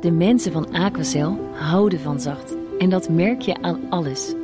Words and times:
De 0.00 0.10
mensen 0.10 0.52
van 0.52 0.72
Aquacel 0.72 1.38
houden 1.52 2.00
van 2.00 2.20
zacht. 2.20 2.54
En 2.78 2.90
dat 2.90 3.08
merk 3.08 3.40
je 3.40 3.62
aan 3.62 3.80
alles. 3.90 4.34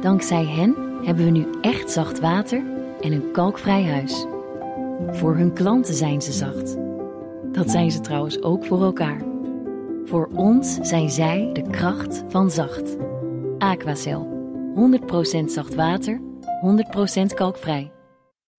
Dankzij 0.00 0.44
hen 0.44 0.74
hebben 1.04 1.24
we 1.24 1.30
nu 1.30 1.46
echt 1.60 1.90
zacht 1.90 2.20
water 2.20 2.62
en 3.00 3.12
een 3.12 3.30
kalkvrij 3.32 3.84
huis. 3.84 4.26
Voor 5.10 5.36
hun 5.36 5.52
klanten 5.52 5.94
zijn 5.94 6.22
ze 6.22 6.32
zacht. 6.32 6.76
Dat 7.52 7.70
zijn 7.70 7.90
ze 7.90 8.00
trouwens 8.00 8.42
ook 8.42 8.64
voor 8.64 8.82
elkaar. 8.82 9.22
Voor 10.04 10.30
ons 10.34 10.78
zijn 10.82 11.10
zij 11.10 11.50
de 11.52 11.70
kracht 11.70 12.24
van 12.28 12.50
zacht. 12.50 12.96
Aquacel. 13.58 14.32
100% 14.74 15.44
zacht 15.44 15.74
water, 15.74 16.20
100% 17.20 17.34
kalkvrij. 17.34 17.92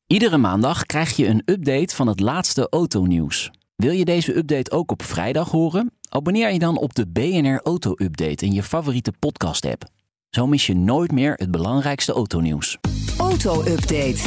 Iedere 0.08 0.38
maandag 0.38 0.86
krijg 0.86 1.16
je 1.16 1.28
een 1.28 1.42
update 1.46 1.96
van 1.96 2.08
het 2.08 2.20
laatste 2.20 2.68
autonieuws. 2.70 3.52
Wil 3.76 3.92
je 3.92 4.06
deze 4.06 4.38
update 4.38 4.72
ook 4.72 4.92
op 4.92 5.04
vrijdag 5.04 5.52
horen? 5.52 5.92
Abonneer 6.10 6.52
je 6.54 6.60
dan 6.60 6.78
op 6.78 6.96
de 6.96 7.08
BNR 7.08 7.60
Auto 7.64 7.94
Update 7.98 8.46
in 8.46 8.54
je 8.54 8.64
favoriete 8.64 9.14
podcast-app. 9.20 9.84
Zo 10.30 10.48
mis 10.48 10.66
je 10.66 10.76
nooit 10.76 11.12
meer 11.12 11.34
het 11.34 11.52
belangrijkste 11.52 12.12
autonieuws. 12.12 12.78
Auto-update. 13.18 14.20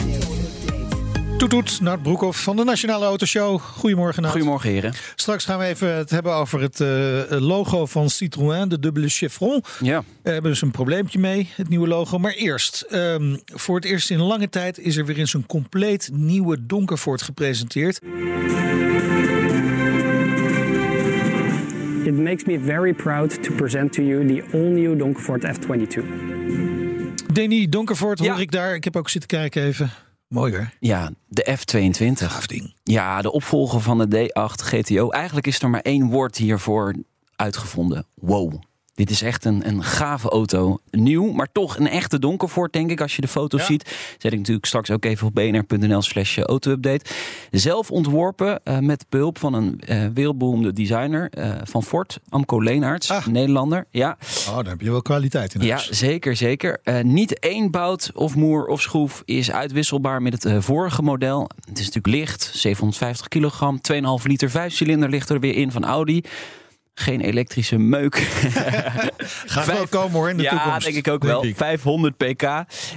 Toet 1.38 1.50
toet, 1.50 1.80
Nart 1.80 2.02
Broekhoff 2.02 2.42
van 2.42 2.56
de 2.56 2.64
Nationale 2.64 3.04
Autoshow. 3.04 3.60
Goedemorgen 3.60 4.23
Nart. 4.23 4.34
Goedemorgen 4.34 4.70
heren. 4.70 4.92
Straks 5.14 5.45
gaan 5.45 5.59
we 5.59 5.65
even 5.65 5.95
het 5.95 6.10
hebben 6.10 6.34
over 6.34 6.60
het 6.60 6.80
eh, 6.80 7.40
logo 7.40 7.87
van 7.87 8.10
Citroën, 8.10 8.68
de 8.68 8.78
dubbele 8.78 9.09
chevron. 9.09 9.65
Ja. 9.80 10.04
We 10.23 10.30
hebben 10.30 10.51
dus 10.51 10.62
een 10.62 10.70
probleempje 10.70 11.18
mee, 11.18 11.48
het 11.54 11.68
nieuwe 11.68 11.88
logo. 11.88 12.18
Maar 12.18 12.32
eerst, 12.32 12.80
ehm, 12.80 13.37
voor 13.45 13.76
het 13.76 13.84
eerst 13.84 14.10
in 14.10 14.20
lange 14.20 14.48
tijd 14.48 14.78
is 14.78 14.96
er 14.96 15.04
weer 15.04 15.18
eens 15.18 15.34
een 15.34 15.46
compleet 15.46 16.10
nieuwe 16.12 16.66
Donkervoort 16.66 17.23
gepresenteerd. 17.23 18.01
Makes 22.28 22.45
me 22.45 22.59
very 22.59 22.95
proud 22.95 23.42
to 23.42 23.52
present 23.55 23.92
to 23.92 24.02
you 24.02 24.27
the 24.27 24.42
all-new 24.52 24.96
Donkerford 24.98 25.45
F22. 25.45 26.02
Denny 27.32 27.68
Donkervoort 27.68 28.18
Ja. 28.18 28.30
hoor 28.32 28.40
ik 28.40 28.51
daar. 28.51 28.74
Ik 28.74 28.84
heb 28.84 28.96
ook 28.96 29.09
zitten 29.09 29.30
kijken 29.30 29.62
even. 29.62 29.90
Mooi 30.26 30.52
hoor. 30.56 30.71
Ja, 30.80 31.10
de 31.29 31.56
F22. 31.59 32.12
Gaaf 32.26 32.46
ding. 32.46 32.74
Ja, 32.82 33.23
de 33.23 33.32
opvolger 33.32 33.80
van 33.80 33.99
de 33.99 34.29
D8 34.29 34.62
GTO. 34.62 35.10
Eigenlijk 35.10 35.46
is 35.46 35.62
er 35.62 35.71
maar 35.71 35.80
één 35.80 36.06
woord 36.06 36.37
hiervoor 36.37 36.95
uitgevonden. 37.37 38.06
Wow. 38.15 38.62
Dit 38.99 39.10
is 39.10 39.23
echt 39.23 39.45
een, 39.45 39.68
een 39.68 39.82
gave 39.85 40.29
auto. 40.29 40.79
Nieuw, 40.91 41.32
maar 41.32 41.49
toch 41.52 41.79
een 41.79 41.88
echte 41.88 42.18
donkervoort, 42.18 42.73
denk 42.73 42.91
ik. 42.91 43.01
Als 43.01 43.16
je 43.16 43.21
de 43.23 43.29
foto's 43.29 43.60
Ja. 43.60 43.66
ziet. 43.66 43.85
Zet 44.18 44.32
ik 44.32 44.38
natuurlijk 44.38 44.66
straks 44.66 44.90
ook 44.90 45.05
even 45.05 45.27
op 45.27 45.35
bnr.nl 45.35 46.02
slash 46.02 46.38
auto-update. 46.38 47.05
Zelf 47.51 47.90
ontworpen 47.90 48.60
eh, 48.65 48.79
met 48.79 49.07
behulp 49.09 49.38
van 49.38 49.55
een 49.55 49.80
eh, 49.80 50.07
wereldberoemde 50.15 50.73
designer 50.73 51.30
eh, 51.30 51.51
van 51.63 51.82
Ford. 51.82 52.18
Amco 52.29 52.63
Leenaerts, 52.63 53.10
Ah. 53.10 53.27
Nederlander. 53.27 53.85
Ja, 53.90 54.16
Oh, 54.49 54.55
daar 54.57 54.65
heb 54.66 54.80
je 54.80 54.90
wel 54.90 55.02
kwaliteit 55.02 55.55
in 55.55 55.60
ja, 55.60 55.74
huis. 55.74 55.90
zeker, 55.90 56.37
zeker. 56.37 56.80
Eh, 56.83 57.01
niet 57.02 57.38
één 57.38 57.71
bout 57.71 58.10
of 58.15 58.35
moer 58.35 58.66
of 58.66 58.80
schroef 58.80 59.23
is 59.24 59.51
uitwisselbaar 59.51 60.23
met 60.23 60.43
het 60.43 60.65
vorige 60.65 61.02
model. 61.02 61.51
Het 61.68 61.79
is 61.79 61.87
natuurlijk 61.87 62.15
licht, 62.15 62.51
750 62.55 63.29
kilogram, 63.29 63.80
2,5 63.80 64.27
liter 64.27 64.50
vijfcilinder 64.50 65.09
ligt 65.09 65.28
er 65.31 65.41
weer 65.41 65.55
in 65.55 65.72
van 65.72 65.84
Audi. 65.84 66.22
Geen 67.00 67.21
elektrische 67.21 67.78
meuk. 67.78 68.16
Gaat 69.47 69.66
wel 69.66 69.77
Vijf- 69.77 69.88
komen 69.88 70.12
hoor 70.12 70.31
in 70.31 70.37
de 70.37 70.43
ja, 70.43 70.50
toekomst. 70.50 70.84
denk 70.84 70.97
ik 70.97 71.09
ook 71.09 71.25
wel. 71.25 71.44
ik. 71.44 71.56
500 71.56 72.16
pk. 72.16 72.43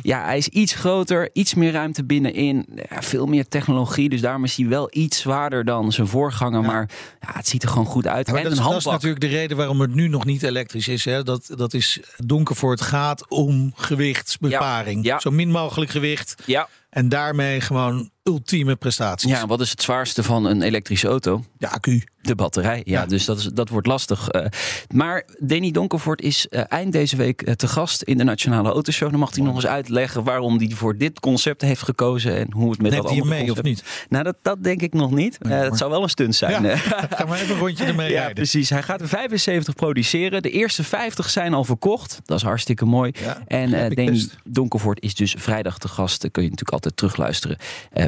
Ja, 0.02 0.24
hij 0.26 0.38
is 0.38 0.48
iets 0.48 0.74
groter, 0.74 1.30
iets 1.34 1.54
meer 1.54 1.72
ruimte 1.72 2.04
binnenin. 2.04 2.66
Ja, 2.90 3.02
veel 3.02 3.26
meer 3.26 3.48
technologie, 3.48 4.10
dus 4.10 4.22
daarom 4.22 4.44
is 4.44 4.56
hij 4.56 4.68
wel 4.68 4.88
iets 4.92 5.20
zwaarder 5.20 5.66
dan 5.66 5.92
zijn 5.92 6.08
voorganger. 6.08 6.62
Maar 6.62 6.90
ja, 7.20 7.28
het 7.34 7.48
ziet 7.48 7.64
er 7.64 7.70
gewoon 7.70 7.86
goed 7.86 8.08
uit. 8.08 8.28
Ja, 8.28 8.34
maar 8.34 8.42
en 8.42 8.50
dat, 8.50 8.58
een 8.58 8.64
is, 8.64 8.70
dat 8.70 8.78
is 8.78 8.84
handbak. 8.86 8.94
natuurlijk 8.94 9.22
de 9.34 9.40
reden 9.40 9.58
waarom 9.58 9.82
het 9.82 9.94
nu 9.94 10.08
nog 10.08 10.26
niet 10.26 10.44
elektrisch 10.44 10.88
is. 10.88 11.06
Hè? 11.06 11.24
Dat, 11.24 11.52
dat 11.56 11.74
is 11.74 12.00
Donkervoort 12.18 12.82
gaat 12.82 13.30
om 13.30 13.74
gewichtsbeparing. 13.76 15.06
Ja, 15.06 15.14
ja. 15.14 15.20
Zo 15.20 15.32
min 15.32 15.52
mogelijk 15.52 15.92
gewicht. 15.92 16.36
Ja. 16.46 16.68
En 16.90 17.09
daarmee 17.09 17.62
gewoon 17.62 18.09
ultieme 18.24 18.76
prestaties. 18.76 19.30
ja, 19.32 19.46
wat 19.48 19.62
is 19.62 19.70
het 19.70 19.82
zwaarste 19.82 20.24
van 20.24 20.46
een 20.46 20.62
elektrische 20.62 21.08
auto? 21.08 21.44
De 21.58 21.70
accu. 21.70 22.04
De 22.22 22.36
batterij, 22.36 22.82
ja, 22.86 23.00
Ja. 23.02 23.06
dus 23.06 23.26
dat, 23.26 23.38
is, 23.38 23.44
dat 23.46 23.70
wordt 23.70 23.88
lastig. 23.88 24.30
Eh, 24.30 24.46
maar 24.94 25.26
Danny 25.40 25.72
Donkervoort 25.72 26.22
is 26.22 26.48
eh, 26.48 26.62
eind 26.68 26.92
deze 26.92 27.16
week 27.16 27.42
eh, 27.42 27.54
te 27.54 27.68
gast 27.68 28.02
in 28.02 28.18
de 28.18 28.24
Nationale 28.24 28.70
Autoshow. 28.72 29.10
Dan 29.10 29.20
mag 29.20 29.36
hij 29.36 29.44
nog 29.44 29.56
eens 29.56 29.66
uitleggen 29.68 30.24
waarom 30.24 30.58
hij 30.58 30.70
voor 30.70 30.98
dit 30.98 31.20
concept 31.20 31.62
heeft 31.62 31.81
gekozen 31.84 32.36
en 32.38 32.52
hoe 32.54 32.70
het 32.72 32.81
met 32.81 32.92
Neemt 32.92 33.04
dat 33.04 33.12
andere 33.12 33.30
mee 33.30 33.52
of 33.52 33.62
niet? 33.62 33.84
Nou, 34.10 34.24
dat, 34.24 34.36
dat 34.42 34.64
denk 34.64 34.81
ik 34.81 34.94
nog 34.94 35.12
niet. 35.12 35.38
Nee, 35.40 35.54
maar- 35.58 35.66
het 35.66 35.78
zou 35.78 35.92
wel 35.92 36.04
een 36.04 36.10
stunt 36.10 36.36
zijn. 36.36 36.64
Ja. 36.64 36.78
Ga 37.10 37.26
maar 37.28 37.40
even 37.42 37.54
een 37.56 37.60
rondje 37.62 37.86
ermee 37.86 38.10
Ja, 38.12 38.16
rijden. 38.18 38.34
precies. 38.36 38.70
Hij 38.70 38.84
gaat 38.84 39.02
er 39.02 39.08
75 39.08 39.74
produceren. 39.76 40.42
De 40.42 40.50
eerste 40.52 40.84
50 40.84 41.30
zijn 41.30 41.54
al 41.54 41.64
verkocht. 41.64 42.20
Dat 42.26 42.38
is 42.38 42.44
hartstikke 42.44 42.86
mooi. 42.86 43.12
Ja, 43.24 43.42
en 43.48 43.72
Danny 43.72 44.12
best. 44.12 44.36
Donkervoort 44.44 45.02
is 45.02 45.16
dus 45.16 45.36
vrijdag 45.38 45.78
te 45.78 45.88
gast. 45.88 46.22
Dat 46.22 46.31
kun 46.31 46.42
je 46.44 46.50
natuurlijk 46.50 46.76
altijd 46.76 46.98
terugluisteren 46.98 47.58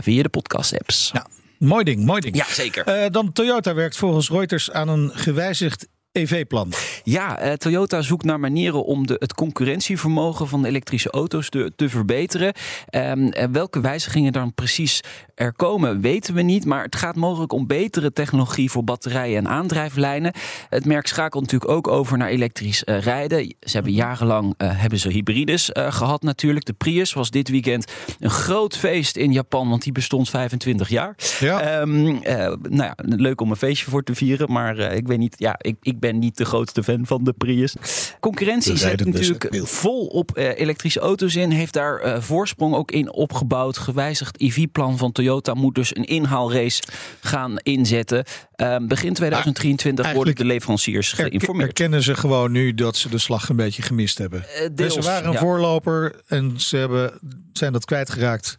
via 0.04 0.24
de 0.24 0.30
podcast-apps. 0.30 1.10
Ja, 1.14 1.28
mooi 1.58 1.84
ding, 1.84 2.06
mooi 2.06 2.22
ding. 2.22 2.36
Ja, 2.36 2.46
zeker. 2.48 2.86
Eh, 2.86 3.10
dan 3.12 3.32
Toyota 3.32 3.74
werkt 3.74 3.98
volgens 3.98 4.30
Reuters 4.30 4.72
aan 4.72 4.88
een 4.88 5.12
gewijzigd 5.14 5.88
EV-plan. 6.14 6.72
Ja, 7.04 7.38
eh, 7.38 7.54
Toyota 7.54 8.02
zoekt 8.02 8.26
naar 8.26 8.40
manieren 8.40 8.86
om 8.86 9.08
de, 9.08 9.16
het 9.20 9.34
concurrentievermogen 9.34 10.48
van 10.48 10.62
de 10.62 10.68
elektrische 10.68 11.10
auto's 11.10 11.50
te, 11.50 11.72
te 11.76 11.90
verbeteren. 11.90 12.54
En 12.90 13.52
welke 13.52 13.82
wijzigingen 13.82 14.32
dan 14.32 14.54
precies 14.54 15.02
er 15.36 15.54
komen, 15.54 16.02
weten 16.02 16.34
we 16.34 16.42
niet. 16.42 16.66
Maar 16.66 16.84
het 16.84 16.96
gaat 16.96 17.16
mogelijk 17.16 17.54
om 17.54 17.68
betere 17.68 18.14
technologie 18.14 18.72
voor 18.72 18.84
batterijen 18.84 19.38
en 19.38 19.48
aandrijflijnen. 19.48 20.34
Het 20.70 20.86
merk 20.86 21.08
schakelt 21.08 21.44
natuurlijk 21.44 21.72
ook 21.72 21.88
over 21.88 22.18
naar 22.18 22.28
elektrisch 22.28 22.84
eh, 22.84 23.00
rijden. 23.00 23.56
Ze 23.60 23.72
hebben 23.72 23.94
jarenlang 23.94 24.54
hebben 24.58 25.00
ze 25.00 25.10
hybrides 25.10 25.72
eh, 25.72 25.92
gehad 25.92 26.24
natuurlijk. 26.24 26.66
De 26.66 26.74
Prius 26.74 27.14
was 27.14 27.30
dit 27.30 27.50
weekend 27.50 27.92
een 28.20 28.30
groot 28.30 28.78
feest 28.78 29.16
in 29.16 29.32
Japan, 29.32 29.70
want 29.70 29.84
die 29.84 29.92
bestond 29.92 30.30
25 30.30 30.90
jaar. 30.90 31.16
Ja. 31.40 31.62
Ehm, 31.62 32.16
eh, 32.16 32.36
nou 32.62 32.84
ja, 32.84 32.96
leuk 32.96 33.42
om 33.42 33.50
een 33.50 33.56
feestje 33.56 33.90
voor 33.90 34.04
te 34.04 34.16
vieren, 34.16 34.52
maar 34.52 34.78
ik 34.78 35.08
weet 35.08 35.18
niet, 35.18 35.36
ja, 35.38 35.56
ik, 35.62 35.76
ik 35.82 36.00
ben 36.10 36.20
niet 36.20 36.38
de 36.38 36.46
grootste 36.46 36.84
fan 36.84 37.06
van 37.06 37.24
de 37.24 37.34
Prius. 37.34 37.76
Concurrentie 38.20 38.78
zet 38.78 38.98
dus 38.98 39.08
natuurlijk 39.08 39.68
vol 39.68 40.06
op 40.06 40.38
eh, 40.38 40.60
elektrische 40.60 41.00
auto's 41.00 41.36
in, 41.36 41.52
heeft 41.52 41.74
daar 41.74 42.00
eh, 42.00 42.22
voorsprong 42.22 42.76
ook 42.76 42.92
in 42.92 43.14
opgebouwd. 43.14 43.78
Gewijzigd 43.78 44.42
EV-plan 44.42 44.98
van 44.98 45.12
Toyota 45.12 45.54
moet 45.54 45.76
dus 45.76 45.96
een 45.96 46.04
inhaalrace 46.04 46.84
gaan 47.22 47.58
inzetten. 47.58 48.24
Ehm, 48.56 48.88
begin 48.88 49.14
2023 49.14 50.06
worden 50.06 50.06
eigenlijk 50.06 50.38
de 50.38 50.46
leveranciers 50.46 51.12
Er- 51.12 51.26
geïnformeerd. 51.26 51.68
Erkennen 51.68 52.04
ze 52.04 52.16
gewoon 52.16 52.52
nu 52.52 52.74
dat 52.74 52.96
ze 52.96 53.10
de 53.10 53.18
slag 53.18 53.50
een 53.50 53.56
beetje 53.56 53.82
gemist 53.82 54.18
hebben. 54.18 54.46
Deels, 54.72 54.94
ze 54.94 55.02
waren 55.02 55.28
een 55.28 55.34
ja. 55.34 55.40
voorloper 55.40 56.22
en 56.28 56.60
ze 56.60 56.78
hebben, 56.78 57.20
zijn 57.54 57.74
dat 57.74 57.86
kwijtgeraakt 57.86 58.58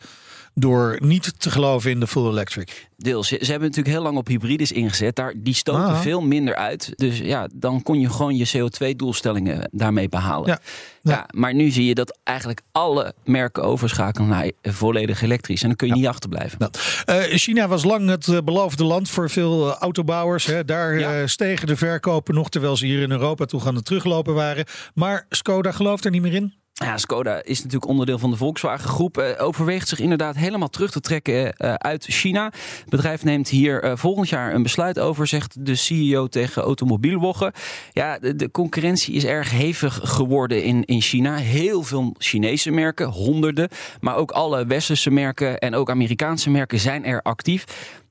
door 0.54 0.98
niet 1.02 1.40
te 1.40 1.50
geloven 1.50 1.90
in 1.90 2.00
de 2.00 2.06
full 2.06 2.28
electric. 2.30 2.88
Deels. 2.96 3.28
Ze, 3.28 3.36
ze 3.40 3.50
hebben 3.50 3.68
natuurlijk 3.68 3.94
heel 3.94 4.04
lang 4.04 4.16
op 4.16 4.26
hybrides 4.26 4.72
ingezet. 4.72 5.16
Daar, 5.16 5.34
die 5.36 5.54
stoten 5.54 5.82
Ah. 5.84 6.00
veel 6.00 6.20
minder 6.20 6.54
uit. 6.54 6.92
Dus 6.96 7.18
ja, 7.18 7.48
dan 7.54 7.82
kon 7.82 8.00
je 8.00 8.10
gewoon 8.10 8.36
je 8.36 8.48
CO2-doelstellingen 8.56 9.68
daarmee 9.72 10.08
behalen. 10.08 10.48
Ja. 10.48 10.58
Ja. 11.02 11.12
Ja. 11.12 11.26
maar 11.30 11.54
nu 11.54 11.70
zie 11.70 11.84
je 11.84 11.94
dat 11.94 12.18
eigenlijk 12.24 12.60
alle 12.72 13.14
merken 13.24 13.62
overschakelen 13.62 14.28
naar 14.28 14.50
volledig 14.62 15.22
elektrisch. 15.22 15.62
En 15.62 15.68
dan 15.68 15.76
kun 15.76 15.88
je 15.88 15.94
niet 15.94 16.06
achterblijven. 16.06 16.58
Nou, 16.58 16.72
eh, 17.04 17.36
China 17.36 17.68
was 17.68 17.84
lang 17.84 18.08
het 18.08 18.28
eh, 18.28 18.38
beloofde 18.44 18.84
land 18.84 19.10
voor 19.10 19.30
veel 19.30 19.70
eh, 19.70 19.76
autobouwers. 19.76 20.46
Hè. 20.46 20.64
Daar 20.64 21.28
stegen 21.28 21.66
de 21.66 21.76
verkopen 21.76 22.34
nog, 22.34 22.48
terwijl 22.48 22.76
ze 22.76 22.86
hier 22.86 23.02
in 23.02 23.10
Europa 23.10 23.44
toe 23.44 23.62
aan 23.64 23.74
het 23.74 23.84
teruglopen 23.84 24.34
waren. 24.34 24.64
Maar 24.94 25.26
Skoda 25.28 25.72
gelooft 25.72 26.04
er 26.04 26.10
niet 26.10 26.22
meer 26.22 26.34
in. 26.34 26.54
Ja, 26.82 26.98
Skoda 26.98 27.42
is 27.42 27.56
natuurlijk 27.56 27.90
onderdeel 27.90 28.18
van 28.18 28.30
de 28.30 28.36
Volkswagen 28.36 28.88
groep. 28.88 29.18
Eh, 29.18 29.44
overweegt 29.44 29.88
zich 29.88 30.00
inderdaad 30.00 30.36
helemaal 30.36 30.68
terug 30.68 30.90
te 30.90 31.00
trekken 31.00 31.52
eh, 31.52 31.74
uit 31.74 32.04
China. 32.04 32.44
Het 32.44 32.88
bedrijf 32.88 33.24
neemt 33.24 33.48
hier 33.48 33.82
eh, 33.82 33.92
volgend 33.96 34.28
jaar 34.28 34.54
een 34.54 34.62
besluit 34.62 34.98
over, 34.98 35.26
zegt 35.26 35.66
de 35.66 35.74
CEO 35.74 36.26
tegen 36.26 36.62
Automobielwoggen. 36.62 37.52
Ja, 37.92 38.18
de, 38.18 38.36
de 38.36 38.50
concurrentie 38.50 39.14
is 39.14 39.24
erg 39.24 39.50
hevig 39.50 40.00
geworden 40.02 40.62
in, 40.62 40.84
in 40.84 41.00
China. 41.00 41.36
Heel 41.36 41.82
veel 41.82 42.14
Chinese 42.18 42.70
merken, 42.70 43.06
honderden. 43.06 43.68
Maar 44.00 44.16
ook 44.16 44.30
alle 44.30 44.66
westerse 44.66 45.10
merken 45.10 45.58
en 45.58 45.74
ook 45.74 45.90
Amerikaanse 45.90 46.50
merken 46.50 46.80
zijn 46.80 47.04
er 47.04 47.22
actief. 47.22 47.64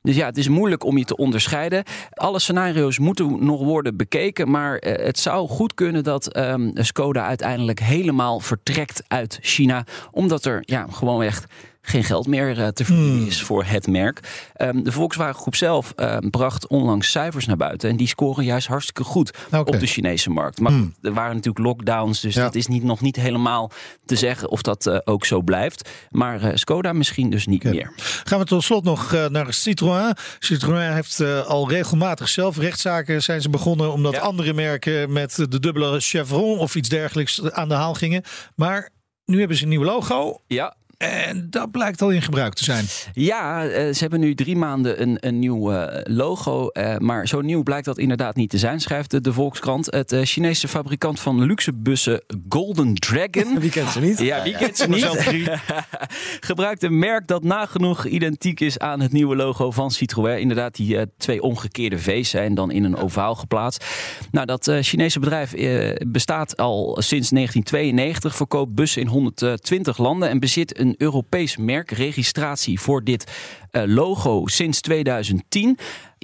Dus 0.04 0.16
ja, 0.16 0.26
het 0.26 0.38
is 0.38 0.48
moeilijk 0.48 0.84
om 0.84 0.98
je 0.98 1.06
te 1.06 1.16
onderscheiden. 1.16 1.84
Alle 2.14 2.40
scenario's 2.40 3.00
moeten 3.00 3.46
nog 3.46 3.64
worden 3.64 3.98
bekeken. 3.98 4.52
Maar 4.52 4.78
eh, 4.78 5.06
het 5.06 5.20
zou 5.20 5.48
goed 5.48 5.74
kunnen 5.74 6.04
dat 6.04 6.28
ehm, 6.28 6.70
Skoda 6.74 7.26
uiteindelijk 7.26 7.80
helemaal 7.80 8.40
vertrekt 8.40 9.04
uit 9.08 9.40
China. 9.42 9.86
Omdat 10.12 10.46
er 10.46 10.64
ja, 10.66 10.88
gewoon 10.92 11.24
echt 11.24 11.46
geen 11.86 12.04
geld 12.04 12.28
meer 12.28 12.60
eh, 12.60 12.68
te 12.68 12.86
verdienen 12.86 13.28
is 13.28 13.42
voor 13.42 13.64
het 13.64 13.88
merk. 13.88 14.20
Ehm, 14.54 14.84
de 14.84 14.92
Volkswagen 14.92 15.36
Groep 15.42 15.56
zelf 15.56 15.94
ehm, 15.96 16.30
bracht 16.30 16.68
onlangs 16.68 17.12
cijfers 17.12 17.46
naar 17.46 17.58
buiten. 17.58 17.90
En 17.90 17.96
die 17.98 18.08
scoren 18.08 18.44
juist 18.46 18.68
hartstikke 18.68 19.04
goed 19.04 19.32
op 19.52 19.80
de 19.80 19.86
Chinese 19.88 20.30
markt. 20.30 20.60
Maar 20.60 20.72
er 21.02 21.14
waren 21.14 21.36
natuurlijk 21.36 21.66
lockdowns. 21.66 22.20
Dus 22.22 22.36
Ja. 22.36 22.44
het 22.44 22.56
is 22.56 22.68
niet, 22.68 22.84
nog 22.84 23.02
niet 23.02 23.16
helemaal 23.16 23.72
te 24.06 24.16
zeggen 24.16 24.50
of 24.50 24.62
dat 24.62 24.86
eh, 24.86 24.98
ook 25.04 25.26
zo 25.26 25.42
blijft. 25.42 25.90
Maar 26.12 26.42
eh, 26.42 26.52
Skoda 26.54 26.94
misschien 26.94 27.30
dus 27.30 27.46
niet 27.48 27.64
meer. 27.64 27.92
Gaan 28.24 28.40
we 28.40 28.46
tot 28.46 28.64
slot 28.64 28.84
nog 28.84 29.12
naar 29.30 29.54
Citroën. 29.54 30.14
Citroën 30.40 30.94
heeft 30.94 31.22
al 31.46 31.70
regelmatig 31.70 32.30
zelf 32.30 32.58
rechtszaken 32.58 33.24
zijn 33.24 33.42
ze 33.42 33.50
begonnen 33.50 33.92
omdat 33.94 34.14
Ja. 34.14 34.20
andere 34.20 34.54
merken 34.54 35.12
met 35.12 35.36
de 35.36 35.60
dubbele 35.60 36.00
chevron 36.00 36.58
of 36.60 36.76
iets 36.76 36.90
dergelijks 36.90 37.42
aan 37.52 37.68
de 37.70 37.74
haal 37.76 37.94
gingen. 37.94 38.24
Maar 38.56 38.90
nu 39.26 39.40
hebben 39.40 39.58
ze 39.58 39.64
een 39.64 39.70
nieuw 39.70 39.84
logo 39.84 40.42
Ja, 40.48 40.76
en 41.04 41.48
dat 41.50 41.72
blijkt 41.72 42.02
al 42.02 42.10
in 42.10 42.22
gebruik 42.22 42.54
te 42.54 42.64
zijn. 42.64 42.86
Ja, 43.14 43.66
eh, 43.66 43.94
ze 43.94 44.00
hebben 44.00 44.20
nu 44.20 44.36
drie 44.36 44.56
maanden 44.56 45.02
een, 45.02 45.18
een 45.20 45.40
nieuw 45.40 45.72
eh, 45.72 46.02
logo. 46.04 46.68
eh, 46.68 46.98
maar 46.98 47.28
zo 47.28 47.42
nieuw 47.42 47.64
blijkt 47.64 47.86
dat 47.86 47.98
inderdaad 47.98 48.36
niet 48.36 48.50
te 48.50 48.58
zijn, 48.58 48.80
schrijft 48.80 49.12
de, 49.12 49.22
de 49.22 49.34
Volkskrant. 49.34 49.86
Het 49.86 50.16
Chinese 50.24 50.68
fabrikant 50.68 51.20
van 51.20 51.42
luxe 51.42 51.74
bussen 51.74 52.24
Golden 52.50 52.94
Dragon. 52.94 53.60
Wie 53.60 53.70
kent 53.70 53.90
ze 53.90 54.00
niet? 54.00 54.20
Ja, 54.20 54.44
wie 54.44 54.56
kent 54.58 54.78
ze 54.78 54.90
niet? 54.90 55.50
Gebruikt 56.50 56.84
een 56.84 57.00
merk 57.00 57.28
dat 57.28 57.44
nagenoeg 57.44 58.06
identiek 58.06 58.60
is 58.60 58.80
aan 58.80 59.00
het 59.00 59.12
nieuwe 59.12 59.36
logo 59.36 59.72
van 59.72 59.92
Citroën. 59.92 60.40
Inderdaad, 60.40 60.76
die 60.76 60.98
twee 61.18 61.42
omgekeerde 61.42 62.00
V's 62.00 62.30
zijn 62.30 62.56
dan 62.56 62.72
in 62.72 62.84
een 62.84 62.96
ovaal 62.96 63.36
geplaatst. 63.36 63.86
Nou, 64.32 64.46
dat 64.46 64.68
eh, 64.68 64.78
Chinese 64.82 65.20
bedrijf 65.20 65.54
eh, 65.54 66.08
bestaat 66.08 66.58
al 66.58 66.98
sinds 67.00 67.30
1992, 67.30 68.36
verkoopt 68.36 68.76
bussen 68.76 69.02
in 69.02 69.08
120 69.08 69.98
landen 69.98 70.30
en 70.30 70.40
bezit 70.40 70.80
een 70.80 70.93
Europees 70.98 71.58
merkregistratie 71.58 72.80
voor 72.80 73.04
dit 73.04 73.32
eh, 73.72 73.84
logo 73.86 74.48
sinds 74.48 74.82
2010. 74.82 75.78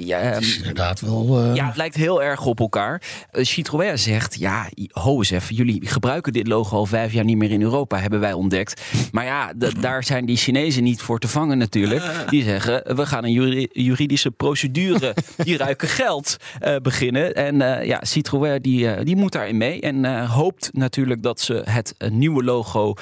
Ja, 0.05 0.39
Inderdaad 0.57 0.99
wel. 1.01 1.41
eh, 1.43 1.55
ja, 1.55 1.65
het 1.67 1.75
lijkt 1.77 1.95
heel 1.95 2.23
erg 2.23 2.45
op 2.45 2.59
elkaar. 2.59 3.01
Eh, 3.31 3.43
Citroën 3.43 3.99
zegt, 3.99 4.39
ja, 4.39 4.69
ho 4.91 5.17
eens 5.17 5.29
even, 5.29 5.55
jullie 5.55 5.87
gebruiken 5.87 6.33
dit 6.33 6.47
logo 6.47 6.75
al 6.75 6.85
vijf 6.85 7.13
jaar 7.13 7.23
niet 7.23 7.37
meer 7.37 7.51
in 7.51 7.61
Europa, 7.61 7.97
hebben 7.99 8.19
wij 8.19 8.33
ontdekt. 8.33 8.81
Maar 9.11 9.25
ja, 9.25 9.53
daar 9.81 10.03
zijn 10.03 10.25
die 10.25 10.37
Chinezen 10.37 10.83
niet 10.83 11.01
voor 11.01 11.19
te 11.19 11.27
vangen 11.27 11.57
natuurlijk. 11.57 12.03
Die 12.29 12.43
zeggen, 12.43 12.95
we 12.95 13.05
gaan 13.05 13.23
een 13.23 13.31
juri- 13.31 13.67
juridische 13.71 14.31
procedure, 14.31 15.13
die 15.37 15.57
ruiken 15.57 15.87
geld, 15.87 16.37
eh, 16.59 16.75
beginnen. 16.81 17.35
En 17.35 17.85
ja, 17.85 17.99
Citroën 18.01 18.61
die, 18.61 19.03
die 19.03 19.15
moet 19.15 19.31
daarin 19.31 19.57
mee 19.57 19.81
en 19.81 20.25
hoopt 20.25 20.69
natuurlijk 20.73 21.23
dat 21.23 21.39
ze 21.41 21.61
het 21.65 21.95
nieuwe 22.11 22.43
logo 22.43 22.93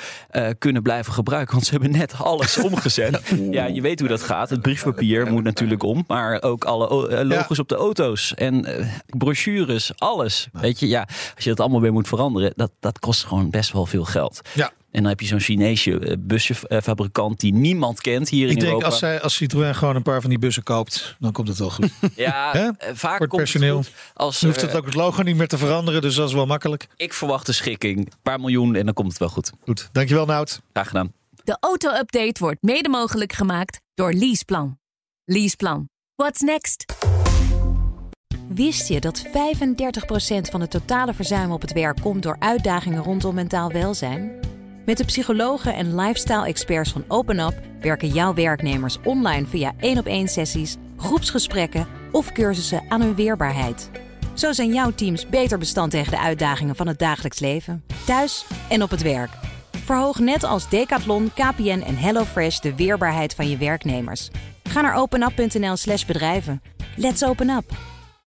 kunnen 0.57 0.81
blijven 0.81 1.13
gebruiken. 1.13 1.53
Want 1.53 1.65
ze 1.65 1.71
hebben 1.71 1.91
net 1.91 2.13
alles 2.17 2.57
omgezet. 2.69 3.21
Ja, 3.51 3.65
je 3.65 3.81
weet 3.81 3.99
hoe 3.99 4.09
dat 4.09 4.21
gaat. 4.21 4.49
Het 4.49 4.61
briefpapier 4.61 5.31
moet 5.31 5.43
natuurlijk 5.43 5.83
om, 5.83 6.03
maar 6.07 6.41
ook 6.43 6.65
alle 6.65 6.86
o- 6.89 7.05
eh, 7.07 7.25
logos 7.27 7.59
op 7.59 7.69
de 7.69 7.75
auto's 7.75 8.33
en 8.33 8.65
eh, 8.65 8.87
brochures, 9.17 9.91
alles. 9.95 10.47
Weet 10.51 10.79
je, 10.79 10.87
ja, 10.87 11.07
als 11.35 11.43
je 11.43 11.49
dat 11.49 11.59
allemaal 11.59 11.81
weer 11.81 11.93
moet 11.93 12.07
veranderen, 12.07 12.53
dat, 12.55 12.71
dat 12.79 12.99
kost 12.99 13.23
gewoon 13.23 13.49
best 13.49 13.71
wel 13.71 13.85
veel 13.85 14.03
geld. 14.05 14.41
Ja. 14.53 14.71
En 14.91 15.01
dan 15.03 15.11
heb 15.11 15.19
je 15.21 15.27
zo'n 15.27 15.39
Chinese 15.39 15.99
eh, 15.99 16.13
bussenfabrikant 16.19 17.39
die 17.39 17.53
niemand 17.53 18.01
kent 18.01 18.29
hier 18.29 18.43
Ik 18.45 18.49
in 18.53 18.55
denk 18.59 18.67
Europa. 18.67 18.85
als, 18.85 18.99
zij, 18.99 19.21
als 19.21 19.35
Citroën 19.35 19.75
gewoon 19.75 19.95
een 19.95 20.01
paar 20.01 20.21
van 20.21 20.29
die 20.29 20.39
bussen 20.39 20.63
koopt, 20.63 21.15
dan 21.19 21.31
komt 21.31 21.47
het 21.47 21.57
wel 21.57 21.69
goed. 21.69 21.89
Ja, 22.15 22.53
eh, 22.53 22.69
vaak 22.93 23.17
komt 23.19 23.31
personeel. 23.35 23.77
het 23.77 23.87
goed 23.87 23.95
als 24.13 24.39
Dan 24.39 24.49
hoeft 24.49 24.61
eh, 24.61 24.67
het 24.69 24.77
ook 24.77 24.85
het 24.85 24.93
logo 24.95 25.21
niet 25.21 25.35
meer 25.35 25.47
te 25.47 25.57
veranderen, 25.57 26.01
dus 26.01 26.15
dat 26.15 26.27
is 26.27 26.33
wel 26.33 26.45
makkelijk. 26.45 26.87
ik 26.95 27.13
verwacht 27.13 27.47
een 27.47 27.53
schikking, 27.53 27.97
een 27.97 28.11
paar 28.21 28.39
miljoen 28.39 28.75
en 28.75 28.85
dan 28.85 28.93
komt 28.93 29.09
het 29.09 29.17
wel 29.17 29.29
goed. 29.29 29.51
Goed, 29.65 29.89
dankjewel 29.91 30.25
Nout. 30.25 30.61
Graag 30.73 30.87
gedaan. 30.87 31.13
De 31.43 31.57
auto-update 31.59 32.35
wordt 32.39 32.61
mede 32.61 32.89
mogelijk 32.89 33.33
gemaakt 33.33 33.79
door 33.93 34.13
Leaseplan. 34.13 34.77
Leaseplan. 35.25 35.89
What's 36.23 36.41
next? 36.41 36.85
Wist 38.47 38.87
je 38.87 38.99
dat 38.99 39.25
35% 39.25 39.29
van 40.51 40.61
het 40.61 40.71
totale 40.71 41.13
verzuim 41.13 41.51
op 41.51 41.61
het 41.61 41.73
werk 41.73 42.01
komt 42.01 42.23
door 42.23 42.35
uitdagingen 42.39 43.03
rondom 43.03 43.35
mentaal 43.35 43.71
welzijn? 43.71 44.31
Met 44.85 44.97
de 44.97 45.05
psychologen 45.05 45.75
en 45.75 45.95
lifestyle-experts 45.95 46.91
van 46.91 47.03
OpenUp 47.07 47.53
werken 47.81 48.07
jouw 48.07 48.33
werknemers 48.33 48.97
online 49.03 49.47
via 49.47 49.73
één 49.79 49.97
op 49.97 50.05
één 50.05 50.27
sessies, 50.27 50.75
groepsgesprekken 50.97 51.87
of 52.11 52.31
cursussen 52.31 52.83
aan 52.89 53.01
hun 53.01 53.15
weerbaarheid. 53.15 53.89
Zo 54.33 54.51
zijn 54.51 54.73
jouw 54.73 54.91
teams 54.91 55.27
beter 55.27 55.57
bestand 55.57 55.91
tegen 55.91 56.11
de 56.11 56.19
uitdagingen 56.19 56.75
van 56.75 56.87
het 56.87 56.99
dagelijks 56.99 57.39
leven, 57.39 57.83
thuis 58.05 58.45
en 58.69 58.83
op 58.83 58.89
het 58.89 59.01
werk. 59.01 59.31
Verhoog 59.85 60.19
net 60.19 60.43
als 60.43 60.69
Decathlon, 60.69 61.31
KPN 61.33 61.83
en 61.85 61.97
HelloFresh 61.97 62.59
de 62.59 62.75
weerbaarheid 62.75 63.35
van 63.35 63.49
je 63.49 63.57
werknemers. 63.57 64.29
Ga 64.77 64.83
naar 64.83 64.95
openup.nl/slash 64.95 66.05
bedrijven. 66.05 66.61
Let's 66.95 67.23
open 67.23 67.49
up! 67.49 67.96